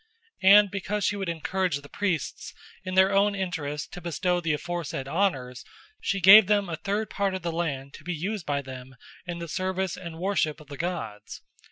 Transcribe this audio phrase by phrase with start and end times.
[0.41, 5.07] And because she would encourage the priests in their own interest to bestow the aforesaid
[5.07, 5.63] honours,
[5.99, 8.95] she gave them a third part of the land to be used by them
[9.27, 11.43] in the service and worship of the gods.